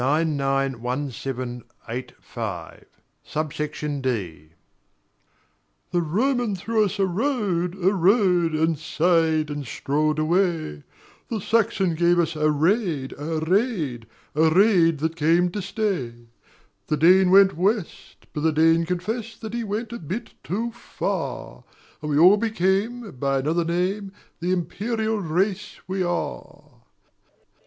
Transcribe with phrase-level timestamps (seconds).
[0.01, 2.85] HISTORY Form 991785,
[3.23, 4.49] Sub Section D
[5.91, 10.81] The Roman threw us a road, a road, And sighed and strolled away:
[11.29, 16.15] The Saxon gave us a raid, a raid, A raid that came to stay;
[16.87, 21.63] The Dane went west, but the Dane confessed That he went a bit too far;
[22.01, 26.71] And we all became, by another name, The Imperial race we are.